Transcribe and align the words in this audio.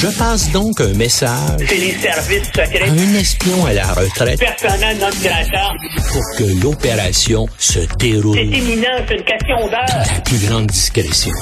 Je 0.00 0.06
passe 0.16 0.50
donc 0.52 0.80
un 0.80 0.92
message 0.94 1.58
C'est 1.68 1.74
les 1.76 1.98
services 1.98 2.46
secrets. 2.46 2.88
à 2.88 2.92
un 2.92 3.14
espion 3.14 3.66
à 3.66 3.72
la 3.72 3.92
retraite 3.94 4.38
Personnel 4.38 4.96
non 4.98 5.08
grata. 5.22 5.72
pour 6.12 6.22
que 6.38 6.44
l'opération 6.62 7.48
se 7.58 7.80
déroule 7.98 8.36
C'est 8.38 8.58
imminent, 8.58 8.86
c'est 9.08 9.14
une 9.16 9.24
question 9.24 9.66
d'heure. 9.68 9.86
la 10.14 10.20
plus 10.20 10.38
grande 10.46 10.66
discrétion. 10.68 11.32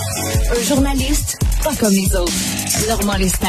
Un 0.58 0.62
journaliste 0.66 1.38
pas 1.62 1.74
comme 1.78 1.92
les 1.92 2.14
autres. 2.16 2.32
Normand 2.88 3.16
Lester. 3.16 3.46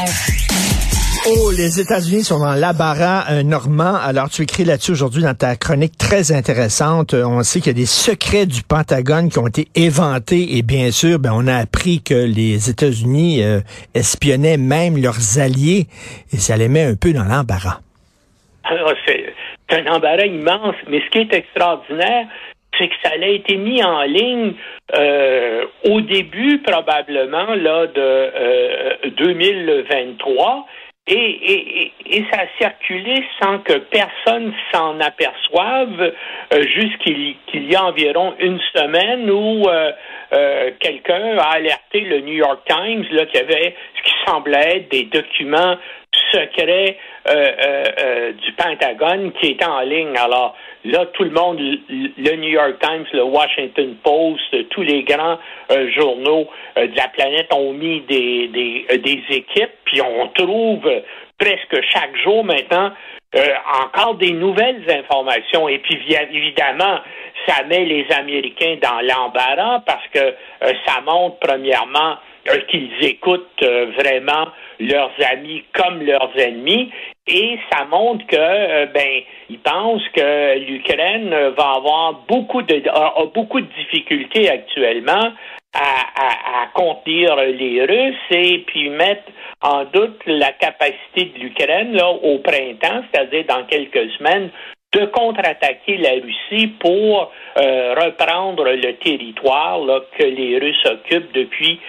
Oh, 1.26 1.52
les 1.52 1.80
États-Unis 1.80 2.24
sont 2.24 2.40
dans 2.40 2.54
l'embarras 2.54 3.26
euh, 3.32 3.44
normand. 3.44 3.96
Alors, 3.96 4.30
tu 4.30 4.44
écris 4.44 4.64
là-dessus 4.64 4.92
aujourd'hui 4.92 5.24
dans 5.24 5.34
ta 5.34 5.56
chronique 5.56 5.98
très 5.98 6.32
intéressante. 6.32 7.14
Euh, 7.14 7.26
on 7.26 7.44
sait 7.44 7.60
qu'il 7.60 7.68
y 7.68 7.76
a 7.76 7.80
des 7.80 7.86
secrets 7.86 8.46
du 8.46 8.62
Pentagone 8.62 9.30
qui 9.30 9.40
ont 9.40 9.48
été 9.48 9.68
éventés 9.76 10.58
et 10.58 10.62
bien 10.62 10.92
sûr, 10.92 11.20
ben, 11.20 11.32
on 11.34 11.48
a 11.48 11.56
appris 11.56 12.02
que 12.02 12.14
les 12.14 12.70
États-Unis 12.70 13.44
euh, 13.44 13.60
espionnaient 13.94 14.58
même 14.58 15.02
leurs 15.02 15.40
alliés 15.40 15.88
et 16.32 16.38
ça 16.38 16.56
les 16.56 16.68
met 16.68 16.84
un 16.84 16.96
peu 16.96 17.14
dans 17.14 17.26
l'embarras. 17.26 17.80
Alors, 18.64 18.94
c'est 19.06 19.34
un 19.70 19.86
embarras 19.88 20.26
immense, 20.26 20.76
mais 20.90 21.02
ce 21.02 21.10
qui 21.10 21.20
est 21.20 21.34
extraordinaire, 21.34 22.28
c'est 22.78 22.88
que 22.88 22.96
ça 23.04 23.12
a 23.12 23.28
été 23.28 23.56
mis 23.58 23.84
en 23.84 24.04
ligne 24.04 24.54
euh, 24.96 25.66
au 25.86 26.02
début, 26.02 26.60
probablement, 26.60 27.56
là, 27.56 27.88
de 27.88 28.02
euh, 28.02 29.10
2023. 29.18 30.66
Et, 31.10 31.14
et, 31.16 31.94
et, 32.06 32.26
ça 32.32 32.42
a 32.42 32.48
circulé 32.60 33.24
sans 33.42 33.60
que 33.60 33.74
personne 33.74 34.54
s'en 34.74 35.00
aperçoive 35.00 36.02
euh, 36.02 36.64
jusqu'il 36.64 37.36
qu'il 37.48 37.72
y 37.72 37.76
a 37.76 37.86
environ 37.86 38.34
une 38.40 38.60
semaine 38.76 39.32
où 39.32 39.70
euh, 39.70 39.92
euh, 40.34 40.72
quelqu'un 40.82 41.38
a 41.38 41.52
alerté 41.54 42.02
le 42.02 42.20
New 42.20 42.34
York 42.34 42.60
Times 42.68 43.06
là, 43.12 43.26
qu'il 43.26 43.40
y 43.40 43.44
avait 43.44 43.74
ce 43.96 44.04
qui 44.04 44.16
semblait 44.26 44.78
être 44.78 44.92
des 44.92 45.04
documents 45.04 45.78
secrets 46.32 46.98
euh, 47.28 47.34
euh, 47.36 47.84
euh, 48.00 48.32
du 48.34 48.52
Pentagone 48.54 49.32
qui 49.34 49.52
étaient 49.52 49.66
en 49.66 49.82
ligne. 49.82 50.16
Alors 50.18 50.56
là, 50.86 51.06
tout 51.08 51.24
le 51.24 51.32
monde, 51.32 51.60
le 51.60 52.36
New 52.36 52.50
York 52.50 52.76
Times, 52.80 53.06
le 53.14 53.24
Washington 53.24 53.96
Post, 54.04 54.70
tous 54.70 54.82
les 54.82 55.04
grands 55.04 55.38
journaux 55.96 56.48
de 56.76 56.96
la 56.96 57.08
planète 57.10 57.54
ont 57.54 57.74
mis 57.74 58.02
des, 58.02 59.24
équipes, 59.30 59.74
puis 59.86 60.02
on 60.02 60.28
trouve 60.30 60.90
presque 61.38 61.82
chaque 61.92 62.16
jour 62.24 62.44
maintenant 62.44 62.92
encore 63.92 64.16
des 64.16 64.32
nouvelles 64.32 64.84
informations. 64.90 65.68
Et 65.68 65.80
puis 65.80 65.98
vi- 66.08 66.16
évidemment, 66.32 67.00
ça 67.46 67.64
met 67.66 67.84
les 67.84 68.06
Américains 68.12 68.78
dans 68.82 69.02
l'embarras 69.02 69.82
parce 69.86 70.08
que 70.14 70.34
ça 70.86 71.02
montre 71.06 71.38
premièrement 71.40 72.16
qu'ils 72.70 72.92
écoutent 73.02 73.64
euh, 73.64 73.92
vraiment 73.98 74.48
leurs 74.80 75.12
amis 75.32 75.64
comme 75.74 76.02
leurs 76.04 76.32
ennemis. 76.38 76.92
Et 77.28 77.58
ça 77.72 77.86
montre 77.86 78.26
que 78.28 78.36
euh, 78.38 78.86
ben 78.94 79.22
ils 79.50 79.60
pensent 79.60 80.08
que 80.16 80.58
l'Ukraine 80.60 81.34
euh, 81.34 81.52
va 81.52 81.74
avoir 81.78 82.14
beaucoup 82.28 82.62
de 82.62 82.88
a, 82.90 83.14
a 83.22 83.26
beaucoup 83.34 83.62
de 83.62 83.68
difficultés 83.78 84.50
actuellement 84.50 85.34
à, 85.74 85.80
à, 86.16 86.64
à 86.64 86.68
contenir 86.74 87.36
les 87.36 87.84
Russes 87.86 88.16
et 88.32 88.60
puis 88.68 88.90
mettre 88.90 89.24
en 89.62 89.86
doute 89.86 90.22
la 90.26 90.52
capacité 90.54 91.26
de 91.26 91.40
l'Ukraine 91.40 91.94
là 91.94 92.10
au 92.10 92.40
printemps, 92.40 93.04
c'est-à-dire 93.12 93.46
dans 93.48 93.66
quelques 93.66 94.12
semaines, 94.18 94.50
de 94.94 95.06
contre-attaquer 95.06 95.98
la 95.98 96.12
Russie 96.12 96.68
pour 96.80 97.32
euh, 97.58 97.94
reprendre 97.96 98.64
le 98.64 98.94
territoire 98.98 99.80
là, 99.80 100.02
que 100.18 100.24
les 100.24 100.58
Russes 100.60 100.86
occupent 100.86 101.34
depuis 101.34 101.80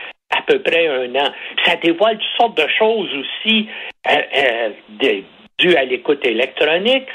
peu 0.49 0.59
près 0.61 0.87
un 0.89 1.15
an. 1.17 1.31
Ça 1.65 1.77
dévoile 1.77 2.19
toutes 2.19 2.37
sortes 2.41 2.57
de 2.59 2.69
choses 2.79 3.11
aussi 3.23 3.69
euh, 4.11 4.17
euh, 5.05 5.21
dues 5.59 5.77
à 5.77 5.85
l'écoute 5.85 6.25
électronique. 6.27 7.07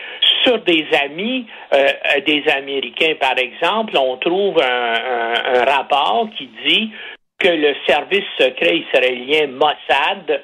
Sur 0.44 0.60
des 0.60 0.86
amis, 1.06 1.46
euh, 1.74 1.88
des 2.26 2.44
Américains, 2.50 3.16
par 3.20 3.38
exemple, 3.38 3.98
on 3.98 4.18
trouve 4.18 4.62
un, 4.62 4.94
un- 5.18 5.60
un 5.60 5.64
rapport 5.64 6.28
qui 6.38 6.50
dit 6.66 6.92
que 7.40 7.48
le 7.50 7.74
service 7.88 8.26
secret 8.38 8.78
israélien 8.84 9.48
Mossad 9.48 10.42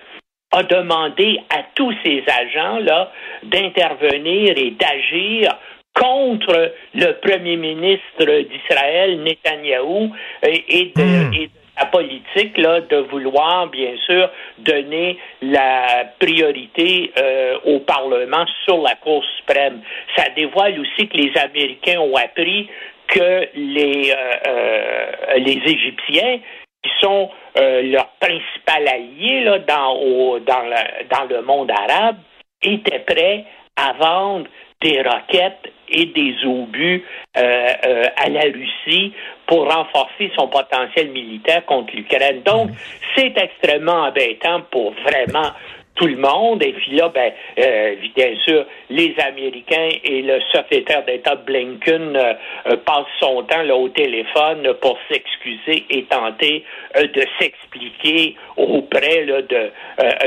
a 0.51 0.63
demandé 0.63 1.39
à 1.49 1.59
tous 1.75 1.93
ses 2.03 2.23
agents 2.43 2.79
là 2.79 3.11
d'intervenir 3.43 4.53
et 4.57 4.71
d'agir 4.71 5.57
contre 5.93 6.73
le 6.95 7.11
premier 7.25 7.57
ministre 7.57 8.25
d'Israël, 8.25 9.19
Netanyahou, 9.21 10.11
et, 10.43 10.63
et 10.79 10.85
de, 10.95 11.01
Hmm. 11.01 11.33
et 11.33 11.47
de 11.47 11.51
la 11.51 11.68
politique 11.91 12.57
là, 12.57 12.81
de 12.81 12.97
vouloir, 12.97 13.67
bien 13.67 13.95
sûr, 14.05 14.29
donner 14.59 15.17
la 15.41 16.05
priorité 16.19 17.11
euh, 17.17 17.57
au 17.65 17.79
Parlement 17.79 18.45
sur 18.65 18.81
la 18.81 18.95
Cour 18.95 19.23
suprême. 19.37 19.81
Ça 20.15 20.29
dévoile 20.35 20.79
aussi 20.79 21.07
que 21.07 21.17
les 21.17 21.31
Américains 21.37 21.99
ont 21.99 22.15
appris 22.15 22.69
que 23.07 23.47
les, 23.55 24.11
euh, 24.11 24.33
euh, 24.47 25.11
les 25.37 25.59
Égyptiens 25.65 26.39
qui 26.83 26.91
sont 27.01 27.29
leur 27.55 28.07
principal 28.21 28.87
allié 28.87 29.41
là, 29.43 29.59
dans, 29.59 29.93
au- 29.97 30.39
dans, 30.39 30.61
le, 30.61 31.07
dans 31.09 31.25
le 31.25 31.41
monde 31.41 31.69
arabe, 31.71 32.15
étaient 32.61 32.99
prêts 32.99 33.43
à 33.75 33.93
vendre 33.93 34.45
des 34.81 35.01
roquettes 35.01 35.73
et 35.91 36.05
des 36.07 36.35
obus 36.45 37.03
euh, 37.37 37.41
euh, 37.85 38.03
à 38.17 38.29
la 38.29 38.41
Russie 38.41 39.13
pour 39.45 39.71
renforcer 39.71 40.31
son 40.37 40.47
potentiel 40.47 41.09
militaire 41.09 41.65
contre 41.65 41.95
l'Ukraine. 41.95 42.41
Donc, 42.43 42.69
c'est 43.15 43.33
extrêmement 43.37 44.03
embêtant 44.07 44.61
pour 44.71 44.93
vraiment 45.03 45.51
tout 45.95 46.07
le 46.07 46.15
monde. 46.15 46.63
Et 46.63 46.71
puis 46.71 46.91
là, 46.95 47.09
ben, 47.09 47.31
euh, 47.59 47.95
bien 48.15 48.33
sûr, 48.45 48.65
les 48.89 49.13
Américains 49.19 49.89
et 50.03 50.21
le 50.21 50.39
secrétaire 50.53 51.03
d'État 51.03 51.35
Blinken 51.35 52.15
euh, 52.15 52.33
euh, 52.67 52.77
passent 52.77 53.05
son 53.19 53.43
temps 53.43 53.63
là, 53.63 53.75
au 53.75 53.89
téléphone 53.89 54.73
pour 54.81 54.97
s'excuser 55.11 55.85
et 55.89 56.03
tenter 56.03 56.63
de 56.95 57.23
s'expliquer 57.37 58.35
auprès 58.55 59.25
là, 59.25 59.41
de, 59.41 59.71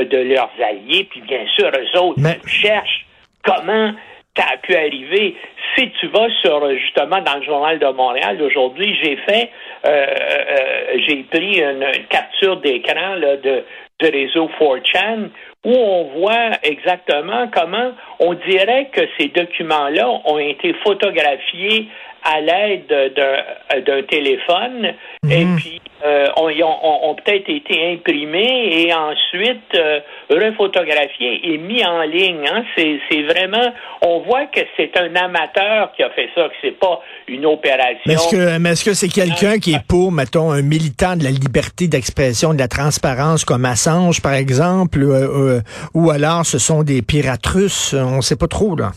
de 0.05 0.17
leurs 0.17 0.51
alliés. 0.63 1.05
Puis 1.09 1.21
bien 1.21 1.45
sûr, 1.55 1.69
eux 1.69 1.99
autres 1.99 2.19
Mais- 2.21 2.37
cherchent 2.45 3.05
comment 3.43 3.93
ça 4.37 4.45
a 4.53 4.57
pu 4.57 4.75
arriver. 4.75 5.35
Si 5.75 5.89
tu 5.99 6.07
vas 6.07 6.29
sur 6.41 6.69
justement 6.77 7.21
dans 7.21 7.35
le 7.35 7.43
journal 7.43 7.79
de 7.79 7.87
Montréal 7.87 8.41
aujourd'hui, 8.41 8.95
j'ai 9.01 9.15
fait, 9.17 9.49
euh, 9.85 9.89
euh, 9.89 10.97
j'ai 11.07 11.23
pris 11.23 11.59
une, 11.59 11.85
capture 12.09 12.57
d'écran 12.57 13.17
de 13.17 13.63
du 13.99 14.09
réseau 14.09 14.49
4chan 14.59 15.29
où 15.63 15.71
on 15.73 16.19
voit 16.19 16.51
exactement 16.63 17.47
comment 17.53 17.91
on 18.19 18.33
dirait 18.33 18.89
que 18.91 19.01
ces 19.17 19.27
documents-là 19.29 20.09
ont 20.25 20.39
été 20.39 20.73
photographiés 20.83 21.87
à 22.25 22.39
l'aide 22.39 22.87
d'un- 23.15 24.01
téléphone 24.03 24.93
et 25.29 25.45
puis 25.57 25.81
euh, 26.05 26.27
ont, 26.37 26.49
ont, 26.49 27.15
peut-être 27.15 27.49
été 27.49 27.93
imprimés 27.93 28.81
et 28.81 28.93
ensuite 28.93 29.73
euh, 29.75 29.99
refotographiés 30.29 31.41
et 31.53 31.57
mis 31.57 31.83
en 31.85 32.01
ligne. 32.03 32.45
hein. 32.47 32.63
C'est 32.77 33.21
vraiment, 33.23 33.73
on 34.01 34.19
voit 34.19 34.45
que 34.47 34.59
c'est 34.77 34.95
un 34.97 35.15
amateur 35.15 35.91
qui 35.95 36.03
a 36.03 36.09
fait 36.11 36.29
ça, 36.35 36.43
que 36.49 36.55
c'est 36.61 36.77
pas 36.77 37.01
une 37.27 37.45
opération. 37.45 37.99
Mais 38.05 38.13
est-ce 38.13 38.29
que, 38.31 38.57
mais 38.57 38.69
est-ce 38.71 38.83
que 38.85 38.93
c'est 38.93 39.07
quelqu'un 39.07 39.59
qui 39.59 39.73
est 39.73 39.85
pour, 39.87 40.11
mettons, 40.11 40.51
un 40.51 40.61
militant 40.61 41.15
de 41.15 41.23
la 41.23 41.31
liberté 41.31 41.87
d'expression, 41.87 42.53
de 42.53 42.59
la 42.59 42.67
transparence, 42.67 43.45
comme 43.45 43.65
Assange, 43.65 44.21
par 44.21 44.33
exemple, 44.33 44.99
euh, 45.03 45.52
euh, 45.53 45.59
ou 45.93 46.11
alors 46.11 46.45
ce 46.45 46.59
sont 46.59 46.83
des 46.83 47.01
pirates 47.01 47.45
russes? 47.45 47.93
On 47.93 48.21
sait 48.21 48.37
pas 48.37 48.47
trop, 48.47 48.75
là. 48.75 48.91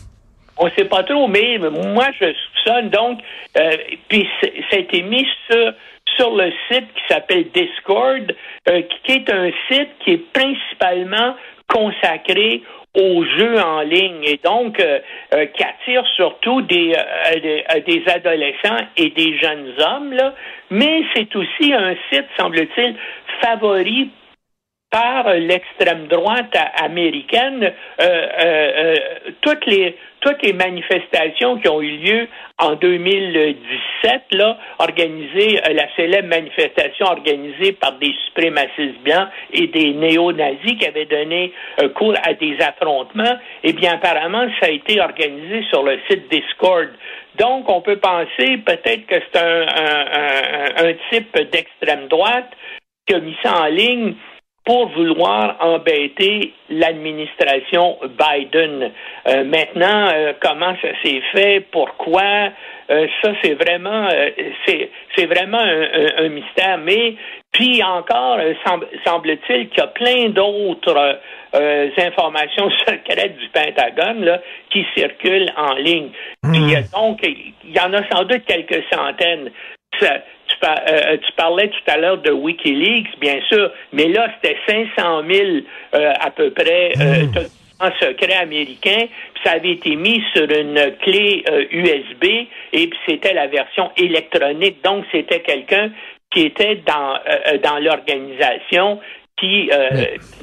On 0.59 0.71
sait 0.71 0.87
pas 0.87 1.03
trop, 1.03 1.29
mais 1.29 1.59
moi 1.59 2.07
je 2.19 2.33
soupçonne 2.33 2.89
donc, 2.89 3.21
euh, 3.59 3.77
puis 4.09 4.27
ça 4.41 4.77
a 4.77 4.81
été 4.81 5.03
mis 5.03 5.27
sur 5.51 5.73
sur 6.17 6.35
le 6.35 6.51
site 6.71 6.87
qui 6.95 7.03
s'appelle 7.13 7.47
Discord, 7.53 8.35
euh, 8.71 8.83
qui 9.05 9.13
est 9.13 9.31
un 9.31 9.51
site 9.69 9.91
qui 10.03 10.13
est 10.13 10.33
principalement 10.33 11.35
consacré 11.69 12.63
aux 12.95 13.23
jeux 13.25 13.61
en 13.61 13.83
ligne 13.83 14.23
et 14.25 14.41
donc 14.43 14.77
qui 14.77 15.63
attire 15.63 16.07
surtout 16.15 16.63
des, 16.63 16.97
des, 17.43 17.65
des 17.87 18.03
adolescents 18.11 18.87
et 18.97 19.11
des 19.11 19.37
jeunes 19.39 19.75
hommes 19.79 20.13
là, 20.15 20.33
mais 20.71 21.03
c'est 21.15 21.37
aussi 21.37 21.75
un 21.75 21.95
site 22.11 22.25
semble-t-il 22.39 22.97
favori 23.43 24.11
par 24.97 25.29
l'extrême 25.35 26.07
droite 26.07 26.57
américaine, 26.83 27.63
euh, 27.65 27.71
euh, 28.01 28.95
euh, 28.95 29.31
toutes 29.43 29.67
les 29.67 30.53
manifestations 30.55 31.59
qui 31.59 31.69
ont 31.69 31.83
eu 31.83 31.99
lieu 31.99 32.29
en 32.59 32.77
2017, 32.77 34.23
là, 34.33 34.57
organisées, 34.79 35.61
la 35.71 35.95
célèbre 35.97 36.29
manifestation 36.29 37.05
organisée 37.05 37.73
par 37.73 37.93
des 37.99 38.15
suprémacistes 38.27 38.99
blancs 39.05 39.29
et 39.53 39.67
des 39.67 39.93
néo-nazis 39.93 40.79
qui 40.79 40.87
avaient 40.87 41.05
donné 41.05 41.53
cours 41.95 42.15
à 42.25 42.33
des 42.33 42.57
affrontements, 42.63 43.37
eh 43.65 43.75
bien, 43.75 43.93
apparemment, 43.97 44.47
ça 44.61 44.69
a 44.69 44.71
été 44.71 44.99
organisé 44.99 45.63
sur 45.69 45.83
le 45.83 45.99
site 46.09 46.31
Discord. 46.31 46.89
Donc, 47.39 47.69
on 47.69 47.83
peut 47.83 47.99
penser 47.99 48.57
peut-être 48.65 49.07
que 49.07 49.17
c'est 49.31 49.43
un, 49.43 50.89
un 50.89 50.93
type 51.11 51.37
d'extrême 51.53 52.09
droite 52.09 52.51
qui 53.07 53.15
a 53.15 53.21
mis 53.21 53.37
ça 53.43 53.61
en 53.61 53.67
ligne 53.67 54.15
pour 54.67 54.89
vouloir 54.89 55.57
embêter 55.61 56.53
l'administration 56.69 57.99
Biden. 58.03 58.91
Euh, 59.29 59.45
maintenant, 59.45 60.11
euh, 60.13 60.33
comment 60.41 60.75
ça 60.83 60.89
s'est 61.03 61.23
fait, 61.33 61.65
pourquoi, 61.71 62.51
euh, 62.91 63.07
ça 63.23 63.31
c'est 63.43 63.55
vraiment 63.55 64.09
c'est 64.67 64.91
c'est 65.17 65.27
vraiment 65.27 65.61
un, 65.61 66.29
mystère. 66.29 66.79
Mais 66.79 67.15
puis 67.53 67.81
encore, 67.83 68.39
semble-t-il 69.07 69.69
qu'il 69.69 69.79
y 69.79 69.81
a 69.81 69.87
plein 69.87 70.29
d'autres 70.31 71.21
informations 71.99 72.69
secrètes 72.87 73.39
du 73.39 73.49
Pentagone 73.49 74.25
là, 74.25 74.41
qui 74.71 74.85
circulent 74.97 75.51
en 75.57 75.75
ligne. 75.75 76.11
Hmm. 76.43 76.53
donc, 76.93 77.21
il 77.23 77.73
y 77.73 77.81
en 77.81 77.93
a 77.95 78.03
sans 78.11 78.25
doute 78.25 78.45
quelques 78.47 78.83
centaines. 78.93 79.51
Euh, 80.65 81.17
tu, 81.19 81.33
parlais 81.37 81.69
tout 81.69 81.91
à 81.91 81.97
l'heure 81.99 82.19
de 82.19 82.31
Wikileaks, 82.31 83.19
bien 83.21 83.41
sûr, 83.49 83.71
mais 83.93 84.09
là, 84.09 84.29
c'était 84.35 84.57
500 84.67 85.23
000 85.31 85.47
euh, 85.95 86.13
à 86.19 86.31
peu 86.31 86.51
près 86.51 86.93
euh, 86.99 87.25
hmm. 87.25 87.81
en 87.81 87.91
secret 88.01 88.35
américain, 88.35 89.07
puis 89.35 89.43
ça 89.45 89.53
avait 89.53 89.73
été 89.73 89.97
mis 89.97 90.23
sur 90.35 90.45
une 90.51 90.97
clé 91.03 91.45
USB, 91.71 92.25
et 92.73 92.87
puis 92.87 92.99
c'était 93.07 93.35
la 93.35 93.47
version 93.49 93.91
électronique. 93.97 94.83
Donc, 94.83 95.05
c'était 95.13 95.41
quelqu'un 95.41 95.91
qui 96.31 96.43
était 96.43 96.77
dans, 96.87 97.19
dans 97.63 97.79
l'organisation, 97.79 98.99
qui, 99.39 99.71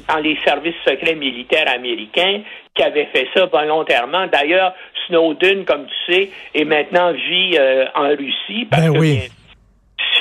dans 0.08 0.18
les 0.18 0.38
services 0.44 0.76
secrets 0.86 1.16
militaires 1.16 1.68
américains, 1.68 2.40
qui 2.74 2.82
avait 2.82 3.08
fait 3.12 3.26
ça 3.34 3.46
volontairement. 3.46 4.26
D'ailleurs, 4.28 4.72
Snowden, 5.06 5.64
comme 5.64 5.86
tu 5.86 6.12
sais, 6.12 6.30
est 6.54 6.64
maintenant 6.64 7.12
vit 7.12 7.58
en 7.94 8.08
Russie. 8.10 8.66
Parce 8.70 8.88
ben 8.88 8.98
oui 8.98 9.28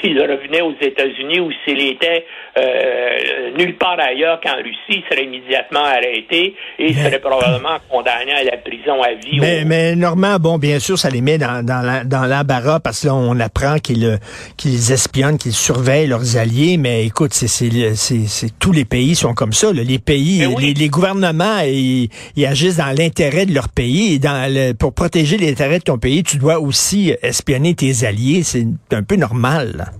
s'il 0.03 0.19
revenait 0.19 0.61
aux 0.61 0.75
États-Unis 0.81 1.39
ou 1.39 1.49
s'il 1.63 1.81
était 1.81 2.25
euh, 2.57 3.57
nulle 3.57 3.77
part 3.77 3.97
ailleurs 3.99 4.39
qu'en 4.41 4.57
Russie, 4.57 4.77
il 4.89 5.03
serait 5.09 5.23
immédiatement 5.25 5.85
arrêté 5.85 6.55
et 6.77 6.89
il 6.89 6.95
serait 6.95 7.19
probablement 7.19 7.77
condamné 7.89 8.33
à 8.33 8.43
la 8.43 8.57
prison 8.57 9.01
à 9.01 9.13
vie. 9.13 9.39
Mais, 9.39 9.63
mais 9.65 9.95
Normand, 9.95 10.37
bon, 10.39 10.57
bien 10.57 10.79
sûr, 10.79 10.97
ça 10.97 11.09
les 11.09 11.21
met 11.21 11.37
dans, 11.37 11.65
dans 11.65 12.25
l'embarras 12.25 12.79
parce 12.79 13.01
que 13.01 13.07
là, 13.07 13.15
on 13.15 13.39
apprend 13.39 13.77
qu'ils 13.77 14.19
qu'ils 14.57 14.91
espionnent, 14.91 15.37
qu'ils 15.37 15.53
surveillent 15.53 16.07
leurs 16.07 16.37
alliés. 16.37 16.77
Mais 16.77 17.05
écoute, 17.05 17.33
c'est 17.33 18.59
tous 18.59 18.71
les 18.71 18.85
pays 18.85 19.15
sont 19.15 19.33
comme 19.33 19.53
ça. 19.53 19.71
Les 19.71 19.99
pays, 19.99 20.45
les, 20.59 20.89
gouvernements, 20.89 21.59
ils, 21.65 22.09
agissent 22.45 22.77
dans 22.77 22.95
l'intérêt 22.95 23.45
de 23.45 23.53
leur 23.53 23.69
pays. 23.69 24.15
Et 24.15 24.19
dans 24.19 24.75
pour 24.77 24.93
protéger 24.93 25.37
l'intérêt 25.37 25.79
de 25.79 25.83
ton 25.83 25.97
pays, 25.97 26.23
tu 26.23 26.37
dois 26.37 26.59
aussi 26.59 27.15
espionner 27.21 27.73
tes 27.73 28.05
alliés. 28.05 28.43
C'est 28.43 28.65
un 28.91 29.03
peu 29.03 29.15
normal. 29.15 29.92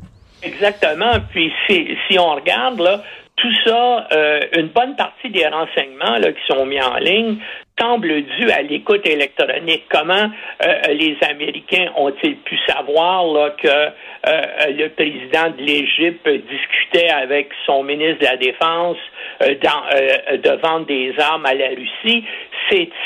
Exactement. 0.44 1.14
Puis 1.32 1.52
si, 1.68 1.98
si 2.08 2.20
on 2.20 2.36
regarde 2.36 2.80
là, 2.80 3.04
tout 3.36 3.54
ça, 3.66 4.08
euh, 4.12 4.42
une 4.56 4.68
bonne 4.68 4.96
partie 4.96 5.30
des 5.30 5.48
renseignements 5.48 6.18
là, 6.18 6.32
qui 6.32 6.42
sont 6.48 6.66
mis 6.66 6.82
en 6.82 6.96
ligne 6.98 7.38
semble 7.80 8.22
dû 8.24 8.52
à 8.52 8.62
l'écoute 8.62 9.08
électronique. 9.08 9.84
Comment 9.90 10.30
euh, 10.66 10.82
les 10.90 11.18
Américains 11.28 11.92
ont-ils 11.96 12.38
pu 12.38 12.58
savoir 12.68 13.26
là, 13.26 13.50
que 13.52 13.68
euh, 13.68 14.42
le 14.70 14.90
président 14.90 15.50
de 15.58 15.64
l'Égypte 15.64 16.28
discutait 16.28 17.10
avec 17.10 17.50
son 17.66 17.84
ministre 17.84 18.20
de 18.20 18.26
la 18.26 18.38
Défense 18.38 18.98
dans, 19.42 20.38
de 20.38 20.62
vendre 20.62 20.86
des 20.86 21.14
armes 21.20 21.46
à 21.46 21.54
la 21.54 21.70
Russie? 21.70 22.24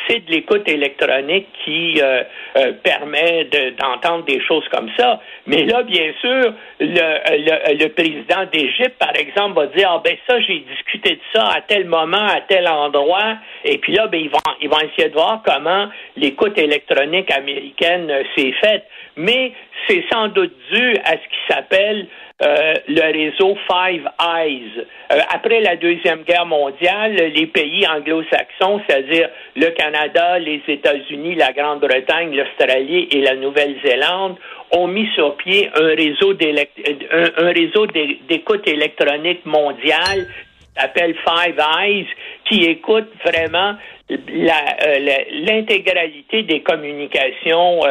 c'est 0.08 0.26
de 0.26 0.32
l'écoute 0.32 0.68
électronique 0.68 1.48
qui 1.64 2.00
euh, 2.02 2.24
euh, 2.58 2.74
permet 2.84 3.48
d'entendre 3.80 4.26
des 4.26 4.42
choses 4.46 4.68
comme 4.70 4.90
ça. 4.98 5.22
Mais 5.46 5.66
là, 5.66 5.84
bien 5.84 6.12
sûr, 6.22 6.54
le, 6.80 7.74
le, 7.74 7.88
président 7.90 8.46
d'Égypte, 8.52 8.98
par 9.00 9.16
exemple, 9.16 9.56
va 9.56 9.68
dire 9.68 9.90
ah 9.92 10.02
ben 10.04 10.16
ça, 10.28 10.40
j'ai 10.42 10.60
discuté 10.60 11.16
de 11.16 11.22
ça 11.34 11.48
à 11.56 11.62
tel 11.62 11.86
moment, 11.86 12.26
à 12.26 12.42
tel 12.42 12.68
endroit, 12.68 13.38
et 13.64 13.78
puis 13.78 13.94
là, 13.94 14.08
ben 14.08 14.20
ils 14.20 14.30
vont 14.30 14.40
ils 14.62 14.70
vont 14.70 14.80
essayer 14.80 15.10
de 15.10 15.14
voir 15.14 15.42
comment 15.46 15.88
l'écoute 16.16 16.58
électronique 16.58 17.32
américaine 17.32 18.10
euh, 18.10 18.24
s'est 18.36 18.54
faite. 18.64 18.86
Mais 19.16 19.52
c'est 19.88 20.04
sans 20.12 20.28
doute 20.28 20.54
dû 20.72 20.96
à 21.04 21.12
ce 21.12 21.18
qui 21.18 21.54
s'appelle 21.54 22.08
euh, 22.44 22.74
le 22.88 23.02
réseau 23.02 23.58
Five 23.68 24.08
Eyes. 24.22 24.86
Euh, 25.12 25.20
après 25.34 25.60
la 25.62 25.76
Deuxième 25.76 26.22
Guerre 26.22 26.46
mondiale, 26.46 27.16
les 27.16 27.48
pays 27.48 27.88
anglo-saxons, 27.88 28.82
c'est-à-dire 28.88 29.30
le 29.56 29.70
Canada, 29.72 30.38
les 30.38 30.62
États-Unis, 30.68 31.36
la 31.36 31.52
Grande-Bretagne, 31.52 32.36
l'Australie 32.36 33.08
et 33.12 33.22
la 33.22 33.36
Nouvelle-Zélande, 33.36 34.36
ont 34.72 34.88
mis 34.88 35.08
sur 35.16 35.36
pied 35.38 35.70
un 35.74 35.96
réseau 35.96 36.34
d'écoute 38.28 38.68
électronique 38.68 39.46
mondiale 39.46 40.28
qui 40.78 40.82
s'appelle 40.82 41.16
Five 41.26 41.60
Eyes, 41.80 42.08
qui 42.46 42.66
écoute 42.66 43.10
vraiment 43.26 43.76
euh, 44.12 45.20
l'intégralité 45.32 46.44
des 46.44 46.62
communications 46.62 47.82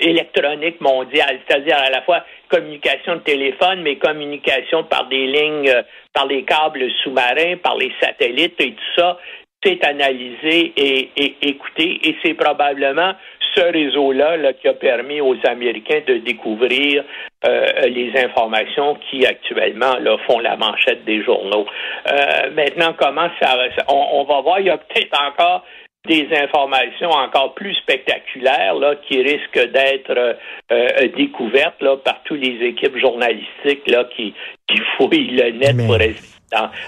électroniques 0.00 0.80
mondiales, 0.80 1.40
c'est-à-dire 1.46 1.76
à 1.76 1.90
la 1.90 2.02
fois 2.02 2.24
communication 2.50 3.16
de 3.16 3.20
téléphone, 3.20 3.82
mais 3.82 3.96
communication 3.96 4.84
par 4.84 5.08
des 5.08 5.26
lignes, 5.26 5.68
euh, 5.68 5.82
par 6.12 6.26
les 6.26 6.42
câbles 6.44 6.90
sous-marins, 7.02 7.56
par 7.62 7.76
les 7.76 7.92
satellites 8.00 8.60
et 8.60 8.72
tout 8.72 9.00
ça, 9.00 9.18
c'est 9.62 9.84
analysé 9.84 10.72
et, 10.76 11.36
écouté. 11.42 12.00
Et 12.04 12.16
c'est 12.22 12.34
probablement 12.34 13.12
ce 13.54 13.60
réseau-là 13.60 14.52
qui 14.54 14.68
a 14.68 14.74
permis 14.74 15.20
aux 15.20 15.36
Américains 15.44 16.00
de 16.06 16.18
découvrir 16.18 17.04
euh, 17.44 17.66
les 17.86 18.12
informations 18.16 18.96
qui 19.10 19.26
actuellement 19.26 19.96
là, 20.00 20.16
font 20.26 20.38
la 20.38 20.56
manchette 20.56 21.04
des 21.04 21.22
journaux. 21.24 21.66
Euh, 22.10 22.50
maintenant, 22.54 22.94
comment 22.96 23.28
ça, 23.40 23.56
on, 23.88 24.20
on, 24.20 24.24
va 24.24 24.40
voir, 24.40 24.60
il 24.60 24.66
y 24.66 24.70
a 24.70 24.78
peut-être 24.78 25.20
encore 25.20 25.64
des 26.06 26.28
informations 26.34 27.10
encore 27.10 27.54
plus 27.54 27.74
spectaculaires 27.74 28.74
là, 28.74 28.94
qui 29.06 29.20
risquent 29.20 29.70
d'être 29.70 30.10
euh, 30.16 30.32
euh, 30.72 31.08
découvertes 31.16 31.80
là, 31.82 31.96
par 31.98 32.22
toutes 32.24 32.40
les 32.40 32.66
équipes 32.66 32.96
journalistiques 32.96 33.86
là, 33.86 34.04
qui, 34.16 34.34
qui 34.66 34.80
fouillent 34.96 35.36
le 35.36 35.50
net 35.50 35.76
pour 35.76 35.96
essayer 35.96 36.16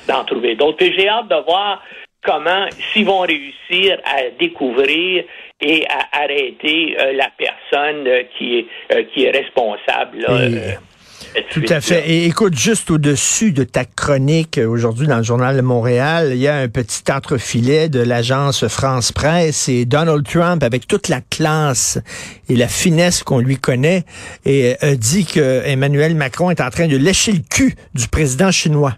d'en 0.08 0.24
trouver 0.24 0.54
d'autres. 0.54 0.82
Et 0.82 0.94
j'ai 0.96 1.08
hâte 1.08 1.28
de 1.28 1.44
voir 1.44 1.82
comment, 2.24 2.66
s'ils 2.92 3.06
vont 3.06 3.20
réussir 3.20 3.98
à 4.04 4.30
découvrir 4.38 5.24
et 5.60 5.86
à 5.88 6.22
arrêter 6.22 6.96
euh, 6.98 7.12
la 7.12 7.30
personne 7.36 8.08
qui, 8.36 8.58
est, 8.58 9.04
qui 9.12 9.24
est 9.24 9.30
responsable. 9.30 10.18
Là, 10.18 10.76
tout 11.50 11.64
à 11.68 11.80
fait. 11.80 12.08
Et 12.08 12.26
écoute, 12.26 12.54
juste 12.54 12.90
au-dessus 12.90 13.52
de 13.52 13.64
ta 13.64 13.84
chronique 13.84 14.58
euh, 14.58 14.66
aujourd'hui 14.66 15.06
dans 15.06 15.18
le 15.18 15.22
journal 15.22 15.56
de 15.56 15.62
Montréal, 15.62 16.30
il 16.32 16.38
y 16.38 16.48
a 16.48 16.56
un 16.56 16.68
petit 16.68 17.10
entrefilet 17.10 17.88
de 17.88 18.00
l'agence 18.00 18.66
France 18.68 19.12
Presse 19.12 19.68
et 19.68 19.84
Donald 19.84 20.26
Trump, 20.26 20.62
avec 20.62 20.86
toute 20.86 21.08
la 21.08 21.20
classe 21.20 21.98
et 22.48 22.56
la 22.56 22.68
finesse 22.68 23.22
qu'on 23.22 23.38
lui 23.38 23.56
connaît, 23.56 24.04
et 24.44 24.76
euh, 24.82 24.94
dit 24.94 25.24
que 25.24 25.62
Emmanuel 25.64 26.14
Macron 26.14 26.50
est 26.50 26.60
en 26.60 26.70
train 26.70 26.86
de 26.86 26.96
lécher 26.96 27.32
le 27.32 27.42
cul 27.48 27.74
du 27.94 28.08
président 28.08 28.50
chinois. 28.50 28.94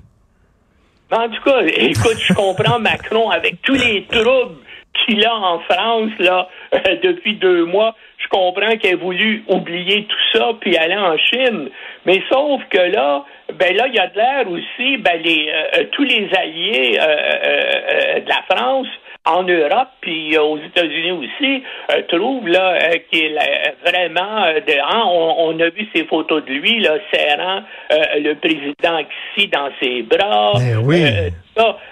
En 1.10 1.28
tout 1.28 1.42
cas, 1.42 1.60
écoute, 1.62 2.18
je 2.18 2.32
comprends 2.32 2.78
Macron 2.78 3.30
avec 3.30 3.60
tous 3.62 3.74
les 3.74 4.04
troubles 4.04 4.56
qu'il 4.94 5.24
a 5.26 5.34
en 5.34 5.58
France 5.60 6.12
là 6.18 6.48
euh, 6.74 6.78
depuis 7.02 7.34
deux 7.34 7.66
mois. 7.66 7.94
Je 8.18 8.28
comprends 8.28 8.76
qu'il 8.76 8.94
a 8.94 8.96
voulu 8.96 9.44
oublier 9.48 10.06
tout 10.06 10.38
ça 10.38 10.52
puis 10.60 10.76
aller 10.76 10.96
en 10.96 11.16
Chine. 11.18 11.68
Mais 12.06 12.22
sauf 12.32 12.62
que 12.70 12.78
là, 12.78 13.24
ben 13.52 13.76
là, 13.76 13.86
il 13.88 13.94
y 13.94 13.98
a 13.98 14.06
de 14.06 14.16
l'air 14.16 14.50
aussi, 14.50 14.96
ben 14.96 15.20
les 15.22 15.50
euh, 15.50 15.80
euh, 15.80 15.84
tous 15.92 16.04
les 16.04 16.30
alliés 16.34 16.98
de 16.98 18.28
la 18.28 18.56
France 18.56 18.88
en 19.26 19.42
Europe 19.42 19.88
puis 20.00 20.36
aux 20.38 20.58
États-Unis 20.58 21.12
aussi 21.12 21.62
trouvent 22.08 22.48
là 22.48 22.78
qu'il 23.10 23.36
est 23.36 23.74
vraiment 23.84 24.52
de, 24.66 24.78
hein, 24.78 25.02
on, 25.06 25.58
a 25.60 25.68
vu 25.70 25.88
ces 25.94 26.04
photos 26.04 26.44
de 26.44 26.52
lui 26.52 26.80
là 26.80 26.98
serrant 27.12 27.62
le 27.90 28.34
président 28.34 29.00
Xi 29.36 29.48
dans 29.48 29.70
ses 29.80 30.02
bras. 30.02 30.52
Ben 30.58 30.78
oui. 30.84 31.04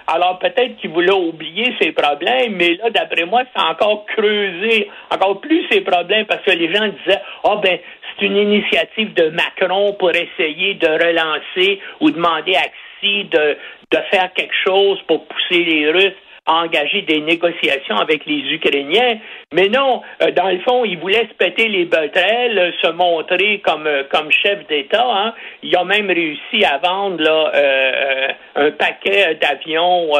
Alors 0.07 0.39
peut-être 0.39 0.77
qu'il 0.77 0.89
voulait 0.89 1.11
oublier 1.11 1.73
ses 1.81 1.91
problèmes, 1.91 2.55
mais 2.55 2.75
là, 2.75 2.89
d'après 2.89 3.25
moi, 3.25 3.43
c'est 3.55 3.61
encore 3.61 4.05
creusé, 4.05 4.89
encore 5.09 5.39
plus 5.41 5.65
ses 5.71 5.81
problèmes, 5.81 6.25
parce 6.25 6.43
que 6.43 6.51
les 6.51 6.73
gens 6.73 6.87
disaient, 6.87 7.21
ah 7.43 7.51
oh, 7.53 7.59
ben, 7.63 7.79
c'est 8.19 8.25
une 8.25 8.37
initiative 8.37 9.13
de 9.13 9.29
Macron 9.29 9.93
pour 9.93 10.11
essayer 10.11 10.75
de 10.75 10.87
relancer 10.87 11.79
ou 12.01 12.11
demander 12.11 12.55
à 12.55 12.67
Xi 12.67 13.25
de, 13.25 13.57
de 13.91 13.97
faire 14.11 14.31
quelque 14.33 14.55
chose 14.65 14.99
pour 15.07 15.25
pousser 15.27 15.63
les 15.63 15.91
Russes 15.91 16.13
engager 16.45 17.03
des 17.03 17.21
négociations 17.21 17.95
avec 17.95 18.25
les 18.25 18.53
Ukrainiens. 18.53 19.17
Mais 19.53 19.69
non, 19.69 20.01
euh, 20.21 20.31
dans 20.31 20.49
le 20.49 20.59
fond, 20.59 20.83
il 20.83 20.99
voulait 20.99 21.27
se 21.29 21.33
péter 21.35 21.69
les 21.69 21.85
bretelles, 21.85 22.59
euh, 22.59 22.71
se 22.81 22.91
montrer 22.91 23.59
comme, 23.59 23.87
euh, 23.87 24.03
comme 24.11 24.29
chef 24.31 24.67
d'État. 24.67 25.05
Hein. 25.07 25.33
Il 25.61 25.75
a 25.75 25.85
même 25.85 26.07
réussi 26.07 26.65
à 26.65 26.79
vendre 26.79 27.23
là, 27.23 28.35
un 28.55 28.71
paquet 28.71 29.35
d'avions 29.35 30.11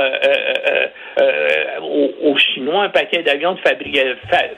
aux, 2.21 2.37
Chinois, 2.37 2.83
un 2.83 2.89
paquet 2.89 3.23
d'avions 3.23 3.57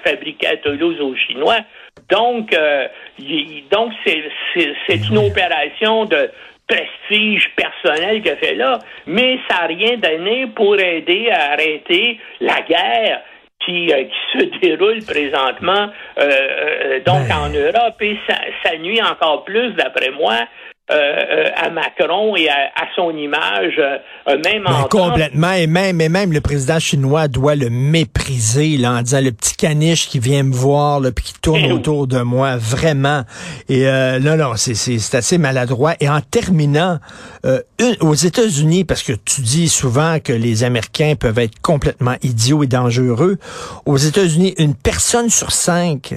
fabriqués 0.03 0.47
à 0.47 0.57
Toulouse 0.57 0.99
aux 1.01 1.15
Chinois. 1.15 1.59
Donc, 2.09 2.55
donc 3.71 3.91
c'est 4.05 5.09
une 5.09 5.17
opération 5.17 6.05
de 6.05 6.29
prestige 6.67 7.51
personnel 7.55 8.21
qu'il 8.21 8.31
a 8.31 8.37
fait 8.37 8.55
là, 8.55 8.79
mais 9.05 9.39
ça 9.49 9.61
n'a 9.61 9.67
rien 9.67 9.97
donné 9.97 10.47
pour 10.47 10.79
aider 10.79 11.29
à 11.31 11.51
arrêter 11.53 12.19
la 12.39 12.61
guerre 12.61 13.21
qui, 13.63 13.91
euh, 13.91 14.03
qui 14.03 14.39
se 14.39 14.59
déroule 14.61 15.03
présentement 15.05 15.89
euh, 16.17 16.21
euh, 16.21 16.99
donc 17.05 17.27
Ben. 17.27 17.37
en 17.37 17.49
Europe 17.49 18.01
et 18.01 18.17
ça, 18.27 18.35
ça 18.63 18.77
nuit 18.77 19.01
encore 19.01 19.43
plus, 19.43 19.71
d'après 19.73 20.11
moi, 20.11 20.35
euh, 20.91 20.93
euh, 20.95 21.45
à 21.55 21.69
Macron 21.71 22.35
et 22.35 22.47
à, 22.47 22.53
à 22.75 22.85
son 22.95 23.09
image, 23.17 23.73
euh, 23.79 23.97
euh, 24.29 24.37
même 24.45 24.63
Ben, 24.65 24.71
en 24.71 24.83
complètement. 24.83 25.51
Et 25.53 25.65
même, 25.65 25.99
et 25.99 26.09
même 26.09 26.31
le 26.31 26.41
président 26.41 26.77
chinois 26.79 27.27
doit 27.27 27.55
le 27.55 27.69
mépriser 27.71 28.77
là, 28.77 28.93
en 28.93 29.01
disant 29.01 29.21
le 29.21 29.31
petit 29.31 29.55
caniche 29.55 30.07
qui 30.07 30.19
vient 30.19 30.43
me 30.43 30.53
voir 30.53 30.99
là, 30.99 31.11
puis 31.11 31.25
qui 31.25 31.33
tourne 31.41 31.59
Eh 31.63 31.65
oui. 31.67 31.71
autour 31.71 32.05
de 32.05 32.19
moi, 32.21 32.57
vraiment. 32.57 33.23
Et 33.67 33.87
euh, 33.87 34.19
non, 34.19 34.55
c'est, 34.57 34.75
c'est, 34.75 35.15
assez 35.15 35.37
maladroit. 35.39 35.93
Et 35.99 36.07
en 36.09 36.21
terminant, 36.21 36.99
euh, 37.45 37.61
une- 37.79 37.97
aux 38.01 38.13
États-Unis, 38.13 38.83
parce 38.83 39.01
que 39.01 39.13
tu 39.13 39.41
dis 39.41 39.69
souvent 39.69 40.19
que 40.19 40.33
les 40.33 40.63
Américains 40.63 41.15
peuvent 41.19 41.39
être 41.39 41.59
complètement 41.61 42.15
idiots 42.21 42.63
et 42.63 42.67
dangereux, 42.67 43.37
aux 43.87 43.97
États-Unis, 43.97 44.53
une 44.59 44.75
personne 44.75 45.29
sur 45.31 45.51
cinq 45.51 46.13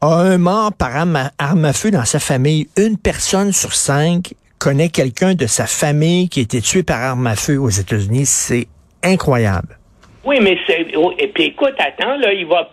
a 0.00 0.06
un 0.06 0.38
mort 0.38 0.72
par 0.78 0.96
arme 0.96 1.16
à, 1.16 1.72
feu 1.72 1.90
dans 1.90 2.04
sa 2.04 2.18
famille. 2.18 2.66
Une 2.76 2.96
personne 2.98 3.52
sur 3.52 3.72
cinq 3.72 4.34
connaît 4.58 4.88
quelqu'un 4.88 5.34
de 5.34 5.46
sa 5.46 5.66
famille 5.66 6.28
qui 6.28 6.40
a 6.40 6.42
été 6.42 6.60
tué 6.60 6.82
par 6.82 7.02
arme 7.02 7.26
à 7.26 7.36
feu 7.36 7.58
aux 7.58 7.68
États-Unis. 7.68 8.26
C'est 8.26 8.66
incroyable. 9.02 9.78
Oui, 10.24 10.38
mais 10.40 10.58
c'est. 10.66 10.86
oh, 10.96 11.12
Et 11.18 11.28
puis 11.28 11.44
écoute, 11.44 11.74
attends, 11.78 12.16
là, 12.16 12.32
il 12.32 12.46
va. 12.46 12.70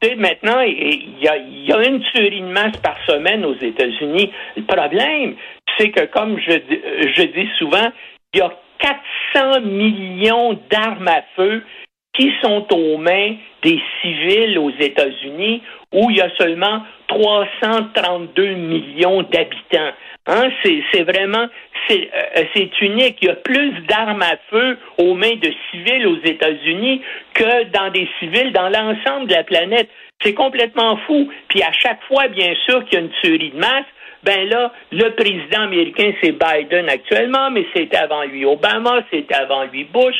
Tu 0.00 0.08
sais, 0.08 0.14
maintenant, 0.16 0.60
il 0.60 1.18
y, 1.20 1.28
a, 1.28 1.36
y 1.36 1.72
a 1.72 1.88
une 1.88 2.00
tuerie 2.00 2.40
de 2.40 2.46
masse 2.46 2.76
par 2.78 2.96
semaine 3.06 3.44
aux 3.44 3.56
États-Unis. 3.56 4.30
Le 4.56 4.62
problème, 4.64 5.36
c'est 5.78 5.90
que, 5.90 6.04
comme 6.06 6.38
je, 6.38 6.52
je 7.16 7.22
dis 7.22 7.48
souvent, 7.58 7.90
il 8.32 8.38
y 8.38 8.42
a 8.42 8.52
400 9.32 9.60
millions 9.62 10.58
d'armes 10.70 11.08
à 11.08 11.22
feu 11.36 11.62
qui 12.14 12.32
sont 12.42 12.66
aux 12.72 12.96
mains 12.96 13.34
des 13.62 13.80
civils 14.00 14.58
aux 14.58 14.70
États-Unis, 14.70 15.62
où 15.92 16.10
il 16.10 16.16
y 16.16 16.20
a 16.20 16.30
seulement 16.38 16.82
332 17.08 18.54
millions 18.54 19.22
d'habitants. 19.22 19.92
Hein, 20.26 20.48
c'est, 20.62 21.02
vraiment, 21.02 21.46
c'est, 21.86 22.10
euh, 22.36 22.66
unique. 22.80 23.18
Il 23.20 23.28
y 23.28 23.30
a 23.30 23.34
plus 23.34 23.72
d'armes 23.88 24.22
à 24.22 24.36
feu 24.50 24.78
aux 24.98 25.14
mains 25.14 25.36
de 25.36 25.50
civils 25.70 26.06
aux 26.06 26.18
États-Unis 26.24 27.02
que 27.34 27.64
dans 27.64 27.90
des 27.90 28.08
civils 28.18 28.52
dans 28.52 28.68
l'ensemble 28.68 29.28
de 29.28 29.34
la 29.34 29.44
planète. 29.44 29.90
C'est 30.22 30.32
complètement 30.32 30.96
fou. 31.06 31.28
Puis 31.48 31.62
à 31.62 31.72
chaque 31.72 32.02
fois, 32.04 32.28
bien 32.28 32.54
sûr, 32.64 32.84
qu'il 32.86 32.94
y 32.94 32.96
a 32.96 33.04
une 33.04 33.10
tuerie 33.22 33.50
de 33.50 33.58
masse, 33.58 33.84
ben 34.22 34.48
là, 34.48 34.72
le 34.90 35.10
président 35.10 35.62
américain, 35.64 36.12
c'est 36.22 36.32
Biden 36.32 36.88
actuellement, 36.88 37.50
mais 37.50 37.66
c'était 37.74 37.98
avant 37.98 38.22
lui 38.24 38.46
Obama, 38.46 39.02
c'était 39.12 39.34
avant 39.34 39.64
lui 39.64 39.84
Bush, 39.84 40.14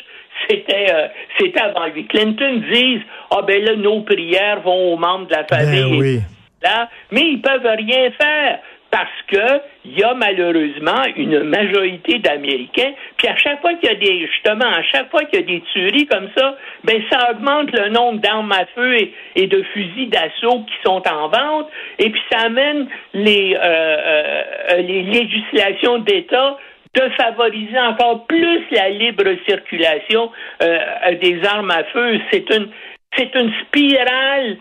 c'était 0.49 0.93
euh, 0.93 1.09
c'était 1.39 1.61
avant 1.61 1.87
lui 1.87 2.07
Clinton, 2.07 2.63
disent 2.73 3.03
Ah 3.31 3.43
ben 3.43 3.63
là, 3.63 3.77
nos 3.77 4.03
prières 4.03 4.61
vont 4.61 4.93
aux 4.93 4.97
membres 4.97 5.27
de 5.27 5.35
la 5.35 5.45
famille. 5.45 5.91
Ben 5.93 6.01
oui. 6.01 6.21
Là, 6.63 6.89
mais 7.11 7.23
ils 7.23 7.41
peuvent 7.43 7.67
rien 7.67 8.11
faire 8.13 8.59
parce 8.95 9.11
que 9.27 9.61
il 9.85 9.99
y 9.99 10.05
a 10.05 10.15
malheureusement 10.15 11.03
une 11.17 11.43
majorité 11.43 12.21
d'Américains. 12.21 12.93
Puis 13.17 13.27
à 13.27 13.37
chaque 13.37 13.61
fois 13.61 13.75
qu'il 13.75 13.89
y 13.89 13.93
a 13.93 13.97
des 13.97 14.27
justement, 14.29 14.71
à 14.71 14.85
chaque 14.85 15.11
fois 15.11 15.25
qu'il 15.25 15.41
y 15.41 15.43
a 15.43 15.47
des 15.47 15.63
tueries 15.73 16.07
comme 16.07 16.29
ça, 16.37 16.57
ben 16.85 17.03
ça 17.11 17.33
augmente 17.33 17.73
le 17.73 17.89
nombre 17.89 18.21
d'armes 18.21 18.53
à 18.53 18.67
feu 18.75 18.95
et, 18.97 19.13
et 19.35 19.49
de 19.49 19.65
fusils 19.73 20.11
d'assaut 20.11 20.61
qui 20.61 20.75
sont 20.85 21.03
en 21.11 21.29
vente. 21.29 21.69
Et 21.99 22.09
puis 22.09 22.23
ça 22.31 22.47
amène 22.47 22.87
les 23.15 23.57
euh, 23.57 23.59
euh, 23.61 24.77
les 24.77 25.03
législations 25.03 25.99
d'État 25.99 26.57
de 26.95 27.09
favoriser 27.17 27.79
encore 27.79 28.27
plus 28.27 28.61
la 28.71 28.89
libre 28.89 29.25
circulation 29.47 30.31
euh, 30.63 30.79
des 31.21 31.45
armes 31.45 31.71
à 31.71 31.85
feu. 31.85 32.21
C'est 32.31 32.49
une 32.51 32.69
c'est 33.17 33.35
une 33.35 33.53
spirale 33.63 34.57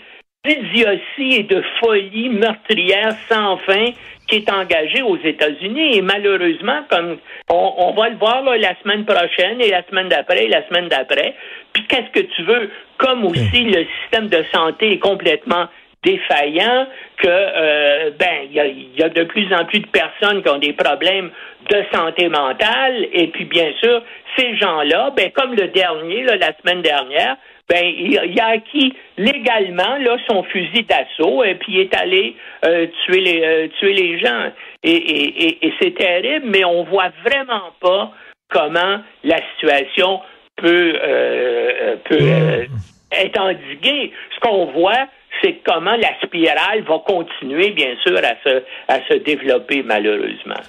d'idiotie 0.45 1.39
et 1.39 1.43
de 1.43 1.63
folie 1.79 2.29
meurtrière 2.29 3.15
sans 3.29 3.57
fin 3.57 3.91
qui 4.27 4.37
est 4.37 4.51
engagée 4.51 5.01
aux 5.01 5.17
États-Unis. 5.17 5.97
Et 5.97 6.01
malheureusement, 6.01 6.81
comme 6.89 7.17
on, 7.49 7.73
on 7.77 7.93
va 7.93 8.09
le 8.09 8.17
voir 8.17 8.43
là, 8.43 8.57
la 8.57 8.75
semaine 8.81 9.05
prochaine 9.05 9.61
et 9.61 9.69
la 9.69 9.83
semaine 9.83 10.09
d'après 10.09 10.45
et 10.45 10.49
la 10.49 10.67
semaine 10.67 10.87
d'après, 10.87 11.35
puis 11.73 11.85
qu'est-ce 11.87 12.11
que 12.19 12.25
tu 12.35 12.43
veux? 12.43 12.69
Comme 12.97 13.25
aussi 13.25 13.63
le 13.63 13.85
système 14.01 14.27
de 14.27 14.43
santé 14.53 14.93
est 14.93 14.99
complètement 14.99 15.67
défaillant, 16.03 16.88
que 17.17 17.27
euh, 17.27 18.12
ben 18.19 18.45
il 18.45 18.53
y 18.53 18.60
a, 18.60 18.65
il 18.67 18.98
y 18.98 19.03
a 19.03 19.10
de 19.10 19.24
plus 19.24 19.53
en 19.53 19.65
plus 19.65 19.79
de 19.79 19.88
personnes 19.88 20.43
qui 20.43 20.50
ont 20.50 20.57
des 20.57 20.74
problèmes 20.74 21.31
de 21.69 21.83
santé 21.93 22.29
mentale, 22.29 23.07
et 23.13 23.27
puis 23.27 23.45
bien 23.45 23.72
sûr, 23.81 24.03
ces 24.38 24.55
gens-là, 24.57 25.12
ben 25.15 25.31
comme 25.31 25.55
le 25.55 25.67
dernier, 25.67 26.24
là, 26.24 26.36
la 26.36 26.51
semaine 26.57 26.81
dernière, 26.81 27.38
ben 27.69 27.83
il, 27.86 28.19
il 28.25 28.39
a 28.39 28.48
acquis 28.48 28.93
légalement 29.17 29.98
là 29.98 30.17
son 30.29 30.43
fusil 30.43 30.83
d'assaut 30.83 31.43
et 31.43 31.55
puis 31.55 31.74
il 31.74 31.79
est 31.79 31.95
allé 31.95 32.36
euh, 32.65 32.88
tuer 33.05 33.22
les 33.22 33.41
euh, 33.43 33.67
tuer 33.79 33.93
les 33.93 34.19
gens. 34.19 34.51
Et, 34.83 34.91
et, 34.91 35.45
et, 35.45 35.67
et 35.67 35.74
c'est 35.81 35.95
terrible 35.95 36.45
mais 36.48 36.65
on 36.65 36.83
voit 36.83 37.12
vraiment 37.24 37.72
pas 37.79 38.12
comment 38.50 39.00
la 39.24 39.38
situation 39.53 40.19
peut 40.57 40.93
euh, 41.01 41.95
peut 42.03 42.17
euh, 42.19 42.65
être 43.12 43.39
endiguée. 43.39 44.12
Ce 44.36 44.39
qu'on 44.41 44.65
voit 44.65 45.07
c'est 45.43 45.59
comment 45.65 45.95
la 45.95 46.09
spirale 46.23 46.83
va 46.88 47.00
continuer 47.05 47.71
bien 47.71 47.95
sûr 48.05 48.17
à 48.17 48.35
se 48.43 48.63
à 48.88 49.00
se 49.07 49.15
développer 49.23 49.83
malheureusement 49.83 50.62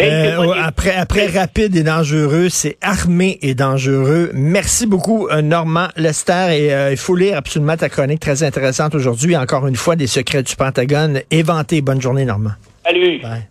Euh, 0.00 0.52
après, 0.62 0.94
après 0.94 1.26
rapide 1.26 1.74
et 1.74 1.82
dangereux, 1.82 2.48
c'est 2.50 2.76
armé 2.80 3.38
et 3.42 3.54
dangereux. 3.54 4.30
Merci 4.32 4.86
beaucoup, 4.86 5.26
euh, 5.26 5.42
Normand 5.42 5.88
Lester. 5.96 6.56
Et 6.56 6.72
euh, 6.72 6.92
il 6.92 6.96
faut 6.96 7.16
lire 7.16 7.36
absolument 7.36 7.76
ta 7.76 7.88
chronique 7.88 8.20
très 8.20 8.44
intéressante 8.44 8.94
aujourd'hui. 8.94 9.36
Encore 9.36 9.66
une 9.66 9.74
fois, 9.74 9.96
des 9.96 10.06
secrets 10.06 10.44
du 10.44 10.54
Pentagone 10.54 11.22
éventés. 11.32 11.80
Bonne 11.80 12.00
journée, 12.00 12.24
Normand. 12.24 12.52
Salut 12.84 13.18
Bye. 13.20 13.48